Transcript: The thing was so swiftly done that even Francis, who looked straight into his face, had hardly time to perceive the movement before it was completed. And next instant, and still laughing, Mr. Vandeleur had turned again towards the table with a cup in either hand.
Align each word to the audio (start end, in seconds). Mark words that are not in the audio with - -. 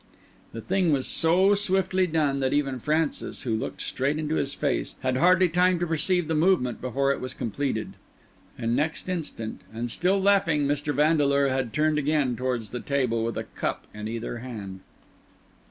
The 0.51 0.61
thing 0.61 0.91
was 0.91 1.05
so 1.05 1.53
swiftly 1.53 2.07
done 2.07 2.39
that 2.39 2.53
even 2.53 2.79
Francis, 2.79 3.43
who 3.43 3.55
looked 3.55 3.81
straight 3.81 4.17
into 4.17 4.33
his 4.33 4.55
face, 4.55 4.95
had 5.01 5.15
hardly 5.17 5.47
time 5.47 5.77
to 5.77 5.85
perceive 5.85 6.27
the 6.27 6.33
movement 6.33 6.81
before 6.81 7.11
it 7.11 7.21
was 7.21 7.35
completed. 7.35 7.93
And 8.57 8.75
next 8.75 9.07
instant, 9.07 9.61
and 9.71 9.91
still 9.91 10.19
laughing, 10.19 10.65
Mr. 10.65 10.91
Vandeleur 10.91 11.49
had 11.49 11.71
turned 11.71 11.99
again 11.99 12.35
towards 12.35 12.71
the 12.71 12.79
table 12.79 13.23
with 13.23 13.37
a 13.37 13.43
cup 13.43 13.85
in 13.93 14.07
either 14.07 14.39
hand. 14.39 14.79